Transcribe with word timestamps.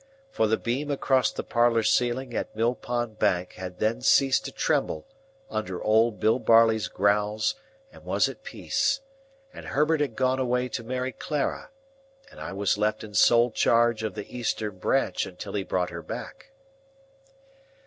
For 0.31 0.47
the 0.47 0.57
beam 0.57 0.89
across 0.89 1.31
the 1.31 1.43
parlour 1.43 1.83
ceiling 1.83 2.33
at 2.35 2.55
Mill 2.55 2.73
Pond 2.73 3.19
Bank 3.19 3.53
had 3.53 3.77
then 3.77 4.01
ceased 4.01 4.45
to 4.45 4.51
tremble 4.51 5.05
under 5.47 5.79
old 5.79 6.19
Bill 6.19 6.39
Barley's 6.39 6.87
growls 6.87 7.53
and 7.93 8.03
was 8.03 8.27
at 8.27 8.41
peace, 8.41 9.01
and 9.53 9.67
Herbert 9.67 10.01
had 10.01 10.15
gone 10.15 10.39
away 10.39 10.69
to 10.69 10.83
marry 10.83 11.11
Clara, 11.11 11.69
and 12.31 12.39
I 12.41 12.51
was 12.51 12.79
left 12.79 13.03
in 13.03 13.13
sole 13.13 13.51
charge 13.51 14.01
of 14.01 14.15
the 14.15 14.35
Eastern 14.35 14.79
Branch 14.79 15.23
until 15.27 15.53
he 15.53 15.61
brought 15.61 15.91
her 15.91 16.01
back. 16.01 16.49